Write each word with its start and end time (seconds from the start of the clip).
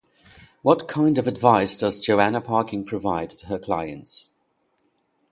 What 0.63 0.87
kind 0.87 1.19
of 1.19 1.27
advice 1.27 1.77
does 1.77 1.99
Joanna 1.99 2.41
Parkin 2.41 2.83
provide 2.85 3.29
to 3.37 3.45
her 3.49 3.59
clients? 3.59 4.29